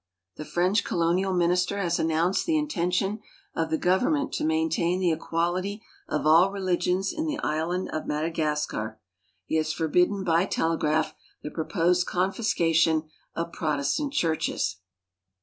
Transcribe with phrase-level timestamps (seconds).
[0.35, 3.19] The French Colonial Minister has announced the inten tion
[3.53, 8.99] of the government to maintain the equality of all religions in the island of Madagascar.
[9.45, 14.77] He has forbidden, by telegraph, the proposed confiscation of Protestant churches.